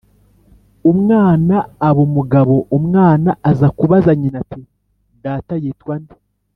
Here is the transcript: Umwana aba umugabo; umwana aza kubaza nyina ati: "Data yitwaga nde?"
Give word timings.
Umwana 0.91 1.55
aba 1.87 1.99
umugabo; 2.07 2.55
umwana 2.77 3.29
aza 3.49 3.67
kubaza 3.77 4.11
nyina 4.19 4.37
ati: 4.43 4.61
"Data 5.23 5.53
yitwaga 5.63 6.01
nde?" 6.03 6.15